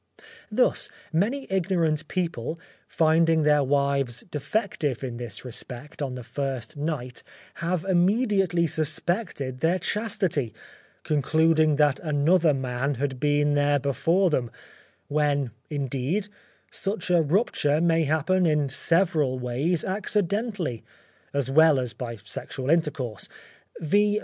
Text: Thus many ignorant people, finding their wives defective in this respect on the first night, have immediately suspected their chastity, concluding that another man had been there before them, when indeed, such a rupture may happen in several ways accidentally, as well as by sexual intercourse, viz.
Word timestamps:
Thus 0.51 0.89
many 1.13 1.45
ignorant 1.51 2.07
people, 2.07 2.59
finding 2.87 3.43
their 3.43 3.63
wives 3.63 4.21
defective 4.31 5.03
in 5.03 5.17
this 5.17 5.45
respect 5.45 6.01
on 6.01 6.15
the 6.15 6.23
first 6.23 6.75
night, 6.75 7.21
have 7.61 7.83
immediately 7.85 8.65
suspected 8.65 9.59
their 9.59 9.77
chastity, 9.77 10.55
concluding 11.03 11.75
that 11.75 11.99
another 11.99 12.51
man 12.51 12.95
had 12.95 13.19
been 13.19 13.53
there 13.53 13.77
before 13.77 14.31
them, 14.31 14.49
when 15.07 15.51
indeed, 15.69 16.29
such 16.71 17.11
a 17.11 17.21
rupture 17.21 17.79
may 17.79 18.05
happen 18.05 18.47
in 18.47 18.69
several 18.69 19.37
ways 19.37 19.85
accidentally, 19.85 20.83
as 21.31 21.51
well 21.51 21.77
as 21.79 21.93
by 21.93 22.15
sexual 22.25 22.71
intercourse, 22.71 23.29
viz. 23.79 24.19